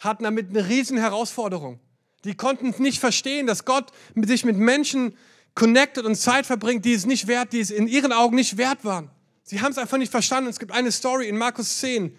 [0.00, 1.80] hatten damit eine riesen Herausforderung.
[2.24, 5.16] Die konnten nicht verstehen, dass Gott sich mit Menschen
[5.54, 8.84] connected und Zeit verbringt, die es nicht wert, die es in ihren Augen nicht wert
[8.84, 9.10] waren.
[9.42, 10.50] Sie haben es einfach nicht verstanden.
[10.50, 12.16] Es gibt eine Story in Markus 10.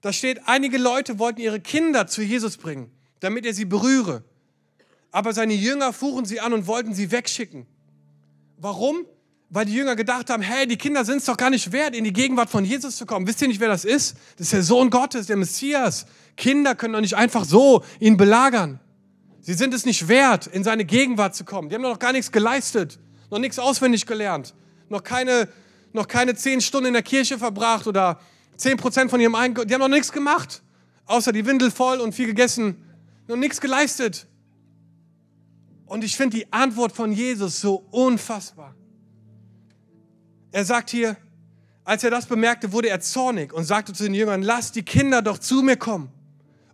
[0.00, 4.24] Da steht, einige Leute wollten ihre Kinder zu Jesus bringen, damit er sie berühre.
[5.12, 7.66] Aber seine Jünger fuhren sie an und wollten sie wegschicken.
[8.58, 9.06] Warum?
[9.54, 12.02] Weil die Jünger gedacht haben, hey, die Kinder sind es doch gar nicht wert, in
[12.02, 13.24] die Gegenwart von Jesus zu kommen.
[13.24, 14.16] Wisst ihr nicht, wer das ist?
[14.36, 16.06] Das ist der Sohn Gottes, der Messias.
[16.36, 18.80] Kinder können doch nicht einfach so ihn belagern.
[19.42, 21.68] Sie sind es nicht wert, in seine Gegenwart zu kommen.
[21.68, 22.98] Die haben noch gar nichts geleistet,
[23.30, 24.54] noch nichts auswendig gelernt,
[24.88, 25.48] noch keine,
[25.92, 28.18] noch keine zehn Stunden in der Kirche verbracht oder
[28.56, 29.68] zehn Prozent von ihrem Einkommen.
[29.68, 30.64] Die haben noch nichts gemacht,
[31.06, 32.76] außer die Windel voll und viel gegessen,
[33.28, 34.26] noch nichts geleistet.
[35.86, 38.74] Und ich finde die Antwort von Jesus so unfassbar.
[40.54, 41.16] Er sagt hier,
[41.82, 45.20] als er das bemerkte, wurde er zornig und sagte zu den Jüngern, lasst die Kinder
[45.20, 46.12] doch zu mir kommen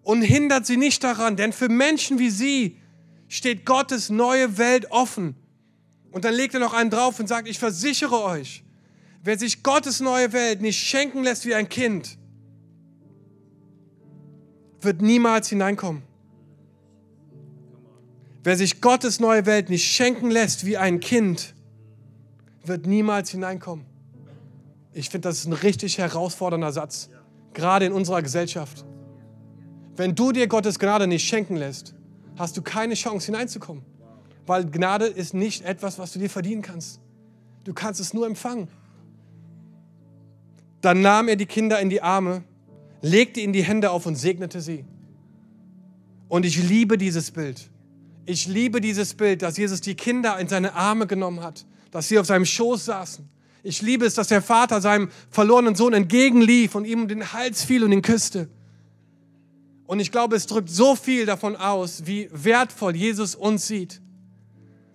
[0.02, 2.76] und hindert sie nicht daran, denn für Menschen wie sie
[3.28, 5.34] steht Gottes neue Welt offen.
[6.12, 8.62] Und dann legt er noch einen drauf und sagt, ich versichere euch,
[9.24, 12.18] wer sich Gottes neue Welt nicht schenken lässt wie ein Kind,
[14.82, 16.02] wird niemals hineinkommen.
[18.44, 21.54] Wer sich Gottes neue Welt nicht schenken lässt wie ein Kind,
[22.64, 23.86] wird niemals hineinkommen.
[24.92, 27.10] Ich finde, das ist ein richtig herausfordernder Satz,
[27.54, 28.84] gerade in unserer Gesellschaft.
[29.96, 31.94] Wenn du dir Gottes Gnade nicht schenken lässt,
[32.36, 33.84] hast du keine Chance hineinzukommen.
[34.46, 37.00] Weil Gnade ist nicht etwas, was du dir verdienen kannst.
[37.64, 38.68] Du kannst es nur empfangen.
[40.80, 42.42] Dann nahm er die Kinder in die Arme,
[43.02, 44.84] legte ihnen die Hände auf und segnete sie.
[46.28, 47.68] Und ich liebe dieses Bild.
[48.24, 52.18] Ich liebe dieses Bild, dass Jesus die Kinder in seine Arme genommen hat, dass sie
[52.18, 53.28] auf seinem Schoß saßen.
[53.62, 57.64] Ich liebe es, dass der Vater seinem verlorenen Sohn entgegenlief und ihm um den Hals
[57.64, 58.48] fiel und ihn küsste.
[59.86, 64.00] Und ich glaube, es drückt so viel davon aus, wie wertvoll Jesus uns sieht,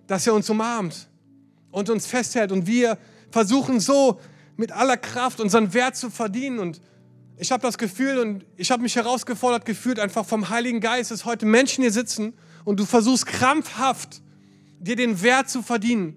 [0.06, 1.08] dass er uns umarmt
[1.70, 2.98] und uns festhält und wir
[3.30, 4.18] versuchen so
[4.56, 6.58] mit aller Kraft unseren Wert zu verdienen.
[6.58, 6.80] Und
[7.36, 11.24] ich habe das Gefühl und ich habe mich herausgefordert gefühlt, einfach vom Heiligen Geist, dass
[11.24, 12.32] heute Menschen hier sitzen
[12.64, 14.22] und du versuchst krampfhaft,
[14.80, 16.16] dir den Wert zu verdienen,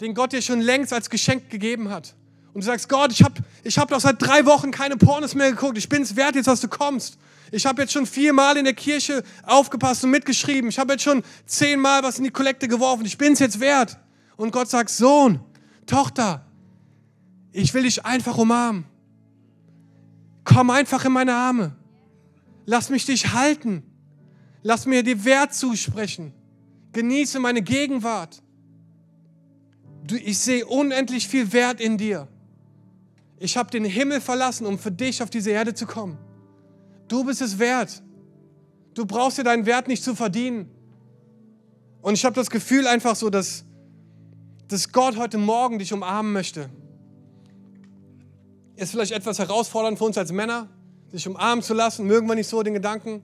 [0.00, 2.14] den Gott dir schon längst als Geschenk gegeben hat.
[2.54, 5.50] Und du sagst, Gott, ich habe ich hab doch seit drei Wochen keine Pornos mehr
[5.50, 5.78] geguckt.
[5.78, 7.18] Ich bin es wert jetzt, dass du kommst.
[7.50, 10.68] Ich habe jetzt schon viermal in der Kirche aufgepasst und mitgeschrieben.
[10.68, 13.06] Ich habe jetzt schon zehnmal was in die Kollekte geworfen.
[13.06, 13.96] Ich bin es jetzt wert.
[14.36, 15.40] Und Gott sagt, Sohn,
[15.86, 16.44] Tochter,
[17.52, 18.84] ich will dich einfach umarmen.
[20.44, 21.76] Komm einfach in meine Arme.
[22.66, 23.82] Lass mich dich halten.
[24.62, 26.32] Lass mir dir Wert zusprechen.
[26.92, 28.42] Genieße meine Gegenwart.
[30.10, 32.28] Ich sehe unendlich viel Wert in dir.
[33.38, 36.18] Ich habe den Himmel verlassen, um für dich auf diese Erde zu kommen.
[37.08, 38.02] Du bist es wert.
[38.94, 40.70] Du brauchst dir deinen Wert nicht zu verdienen.
[42.02, 43.64] Und ich habe das Gefühl einfach so, dass,
[44.66, 46.68] dass Gott heute Morgen dich umarmen möchte.
[48.76, 50.68] Ist vielleicht etwas herausfordernd für uns als Männer,
[51.12, 52.06] sich umarmen zu lassen.
[52.06, 53.22] Mögen wir nicht so den Gedanken.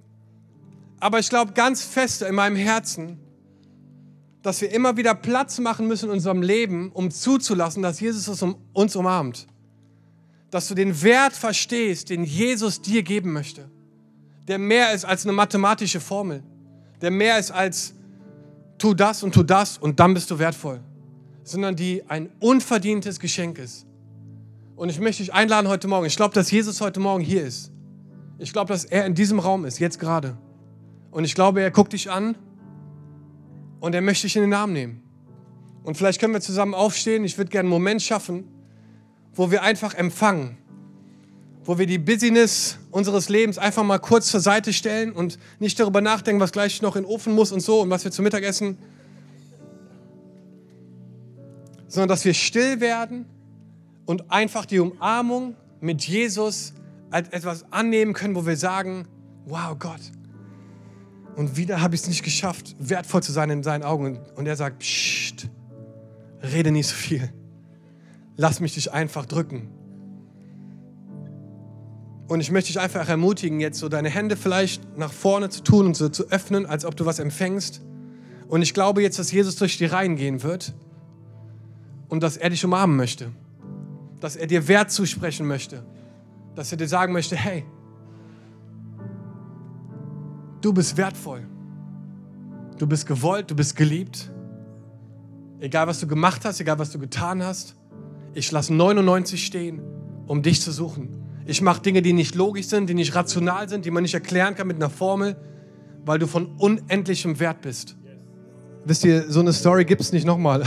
[1.01, 3.19] Aber ich glaube ganz fest in meinem Herzen,
[4.45, 8.95] dass wir immer wieder Platz machen müssen in unserem Leben, um zuzulassen, dass Jesus uns
[8.95, 9.49] umarmt.
[10.53, 13.69] Dass du den Wert verstehst, den Jesus dir geben möchte
[14.49, 16.43] der mehr ist als eine mathematische Formel,
[17.01, 17.95] der mehr ist als
[18.79, 20.81] tu das und tu das und dann bist du wertvoll,
[21.43, 23.87] sondern die ein unverdientes Geschenk ist.
[24.77, 26.07] Und ich möchte dich einladen heute Morgen.
[26.07, 27.71] Ich glaube, dass Jesus heute Morgen hier ist.
[28.39, 30.37] Ich glaube, dass er in diesem Raum ist, jetzt gerade.
[31.13, 32.35] Und ich glaube, er guckt dich an
[33.85, 35.03] und er möchte dich in den Arm nehmen.
[35.83, 37.25] Und vielleicht können wir zusammen aufstehen.
[37.25, 38.49] Ich würde gerne einen Moment schaffen,
[39.35, 40.59] wo wir einfach empfangen
[41.67, 46.01] wo wir die Business unseres Lebens einfach mal kurz zur Seite stellen und nicht darüber
[46.01, 48.43] nachdenken, was gleich noch in den Ofen muss und so und was wir zum Mittag
[48.43, 48.77] essen,
[51.89, 53.25] sondern dass wir still werden
[54.05, 56.75] und einfach die Umarmung mit Jesus
[57.11, 59.07] als etwas annehmen können, wo wir sagen,
[59.47, 60.01] wow Gott,
[61.37, 64.21] und wieder habe ich es nicht geschafft, wertvoll zu sein in seinen Augen.
[64.37, 65.49] Und er sagt, Psst,
[66.43, 67.33] rede nicht so viel.
[68.37, 69.71] Lass mich dich einfach drücken.
[72.27, 75.87] Und ich möchte dich einfach ermutigen, jetzt so deine Hände vielleicht nach vorne zu tun
[75.87, 77.83] und so zu öffnen, als ob du was empfängst.
[78.49, 80.75] Und ich glaube jetzt, dass Jesus durch die Reihen gehen wird
[82.09, 83.31] und dass er dich umarmen möchte.
[84.21, 85.85] Dass er dir Wert zusprechen möchte.
[86.55, 87.65] Dass er dir sagen möchte, hey,
[90.65, 91.47] du bist wertvoll.
[92.79, 94.31] Du bist gewollt, du bist geliebt.
[95.61, 97.77] Egal was du gemacht hast, egal was du getan hast,
[98.33, 99.81] ich lasse 99 stehen,
[100.27, 101.09] um dich zu suchen.
[101.47, 104.55] Ich mache Dinge, die nicht logisch sind, die nicht rational sind, die man nicht erklären
[104.55, 105.37] kann mit einer Formel,
[106.05, 107.97] weil du von unendlichem Wert bist.
[108.85, 110.65] Wisst ihr, so eine Story gibt es nicht nochmal.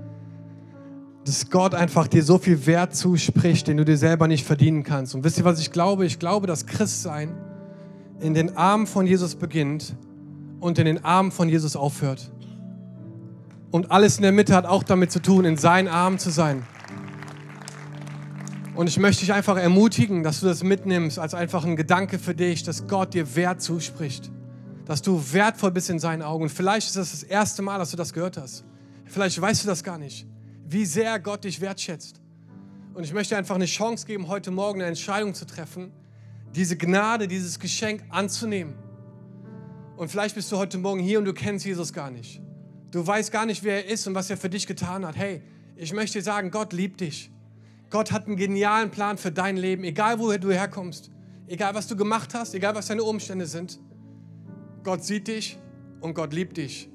[1.24, 5.14] Dass Gott einfach dir so viel Wert zuspricht, den du dir selber nicht verdienen kannst.
[5.14, 6.06] Und wisst ihr, was ich glaube?
[6.06, 7.34] Ich glaube, dass Christsein
[8.20, 9.96] in den Armen von Jesus beginnt
[10.60, 12.30] und in den Armen von Jesus aufhört.
[13.70, 16.64] Und alles in der Mitte hat auch damit zu tun, in seinen Armen zu sein.
[18.74, 22.34] Und ich möchte dich einfach ermutigen, dass du das mitnimmst als einfach ein Gedanke für
[22.34, 24.30] dich, dass Gott dir Wert zuspricht.
[24.86, 26.44] Dass du wertvoll bist in seinen Augen.
[26.44, 28.64] Und vielleicht ist das das erste Mal, dass du das gehört hast.
[29.04, 30.26] Vielleicht weißt du das gar nicht,
[30.66, 32.20] wie sehr Gott dich wertschätzt.
[32.94, 35.92] Und ich möchte einfach eine Chance geben, heute Morgen eine Entscheidung zu treffen,
[36.54, 38.74] diese Gnade, dieses Geschenk anzunehmen.
[39.96, 42.40] Und vielleicht bist du heute Morgen hier und du kennst Jesus gar nicht.
[42.90, 45.16] Du weißt gar nicht, wer er ist und was er für dich getan hat.
[45.16, 45.42] Hey,
[45.76, 47.30] ich möchte dir sagen, Gott liebt dich.
[47.90, 51.10] Gott hat einen genialen Plan für dein Leben, egal woher du herkommst,
[51.46, 53.78] egal was du gemacht hast, egal was deine Umstände sind.
[54.82, 55.58] Gott sieht dich
[56.00, 56.88] und Gott liebt dich.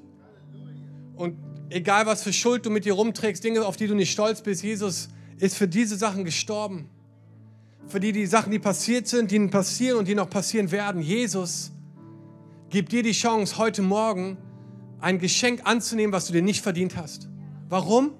[1.14, 1.38] Und
[1.70, 4.62] egal was für Schuld du mit dir rumträgst, Dinge, auf die du nicht stolz bist,
[4.62, 6.88] Jesus ist für diese Sachen gestorben.
[7.88, 11.00] Für die, die Sachen, die passiert sind, die passieren und die noch passieren werden.
[11.00, 11.70] Jesus
[12.68, 14.38] gibt dir die Chance, heute Morgen
[15.00, 17.28] ein Geschenk anzunehmen, was du dir nicht verdient hast.
[17.68, 18.12] Warum?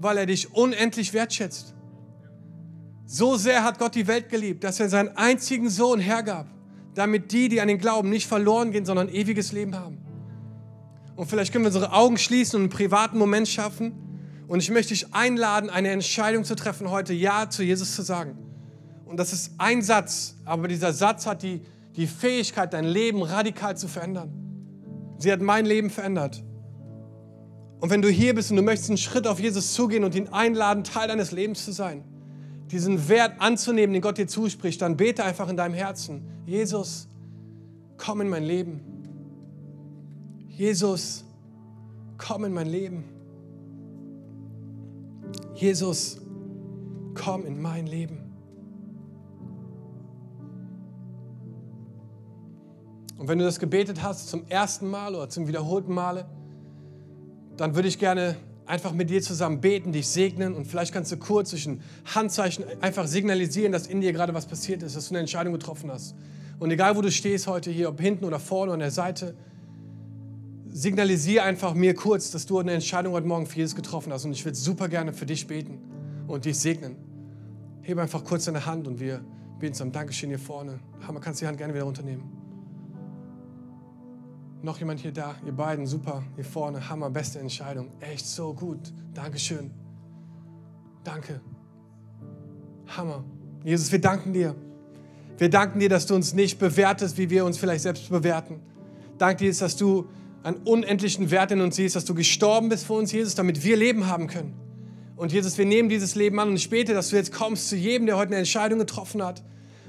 [0.00, 1.74] Weil er dich unendlich wertschätzt.
[3.06, 6.46] So sehr hat Gott die Welt geliebt, dass er seinen einzigen Sohn hergab,
[6.94, 9.98] damit die, die an den Glauben nicht verloren gehen, sondern ewiges Leben haben.
[11.14, 13.92] Und vielleicht können wir unsere Augen schließen und einen privaten Moment schaffen.
[14.48, 18.49] Und ich möchte dich einladen, eine Entscheidung zu treffen, heute Ja zu Jesus zu sagen.
[19.10, 21.62] Und das ist ein Satz, aber dieser Satz hat die,
[21.96, 24.30] die Fähigkeit, dein Leben radikal zu verändern.
[25.18, 26.44] Sie hat mein Leben verändert.
[27.80, 30.28] Und wenn du hier bist und du möchtest einen Schritt auf Jesus zugehen und ihn
[30.28, 32.04] einladen, Teil deines Lebens zu sein,
[32.70, 37.08] diesen Wert anzunehmen, den Gott dir zuspricht, dann bete einfach in deinem Herzen, Jesus,
[37.96, 38.80] komm in mein Leben.
[40.50, 41.24] Jesus,
[42.16, 43.02] komm in mein Leben.
[45.56, 46.20] Jesus,
[47.14, 48.29] komm in mein Leben.
[53.20, 56.24] Und wenn du das gebetet hast zum ersten Mal oder zum wiederholten Male,
[57.58, 61.18] dann würde ich gerne einfach mit dir zusammen beten, dich segnen und vielleicht kannst du
[61.18, 65.12] kurz durch ein Handzeichen einfach signalisieren, dass in dir gerade was passiert ist, dass du
[65.12, 66.14] eine Entscheidung getroffen hast.
[66.60, 69.34] Und egal, wo du stehst heute hier, ob hinten oder vorne oder an der Seite,
[70.70, 74.24] signalisiere einfach mir kurz, dass du eine Entscheidung heute Morgen für Jesus getroffen hast.
[74.24, 75.76] Und ich würde super gerne für dich beten
[76.26, 76.96] und dich segnen.
[77.82, 79.22] Hebe einfach kurz deine Hand und wir
[79.58, 79.92] beten zusammen.
[79.92, 80.80] Dankeschön hier vorne.
[81.06, 82.39] Hammer, kannst die Hand gerne wieder runternehmen.
[84.62, 85.36] Noch jemand hier da?
[85.46, 86.22] Ihr beiden, super.
[86.34, 87.90] Hier vorne, Hammer, beste Entscheidung.
[88.00, 88.92] Echt so gut.
[89.14, 89.70] Dankeschön.
[91.02, 91.40] Danke.
[92.88, 93.24] Hammer.
[93.64, 94.54] Jesus, wir danken dir.
[95.38, 98.60] Wir danken dir, dass du uns nicht bewertest, wie wir uns vielleicht selbst bewerten.
[99.16, 100.08] Danke dir, dass du
[100.42, 103.76] einen unendlichen Wert in uns siehst, dass du gestorben bist für uns, Jesus, damit wir
[103.76, 104.54] Leben haben können.
[105.16, 107.76] Und Jesus, wir nehmen dieses Leben an und ich bete, dass du jetzt kommst zu
[107.76, 109.42] jedem, der heute eine Entscheidung getroffen hat,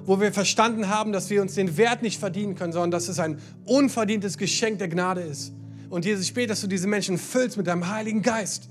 [0.05, 3.19] wo wir verstanden haben, dass wir uns den Wert nicht verdienen können, sondern dass es
[3.19, 5.53] ein unverdientes Geschenk der Gnade ist.
[5.89, 8.69] Und Jesus, ich bete, dass du diese Menschen füllst mit deinem Heiligen Geist,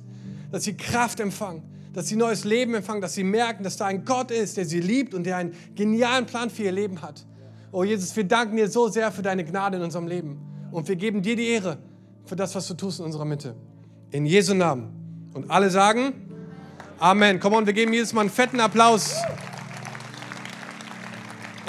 [0.51, 1.63] dass sie Kraft empfangen,
[1.93, 4.81] dass sie neues Leben empfangen, dass sie merken, dass da ein Gott ist, der sie
[4.81, 7.27] liebt und der einen genialen Plan für ihr Leben hat.
[7.73, 10.39] Oh Jesus, wir danken dir so sehr für deine Gnade in unserem Leben.
[10.73, 11.79] Und wir geben dir die Ehre
[12.25, 13.55] für das, was du tust in unserer Mitte.
[14.11, 15.31] In Jesu Namen.
[15.35, 16.15] Und alle sagen
[17.01, 17.41] Amen.
[17.41, 19.15] Komm on, wir geben jedes Mal einen fetten Applaus.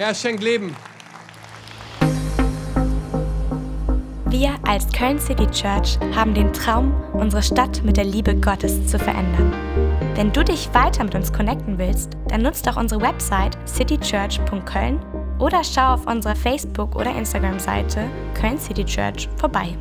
[0.01, 0.75] Er schenkt Leben.
[4.31, 8.97] Wir als Köln City Church haben den Traum, unsere Stadt mit der Liebe Gottes zu
[8.97, 9.53] verändern.
[10.15, 14.99] Wenn du dich weiter mit uns connecten willst, dann nutzt doch unsere Website citychurch.köln
[15.37, 19.77] oder schau auf unserer Facebook- oder Instagram-Seite Köln City Church vorbei.